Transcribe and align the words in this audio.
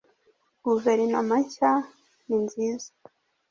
Guverinoma 0.63 1.35
nshya 1.43 1.71
ninziza 2.25 2.89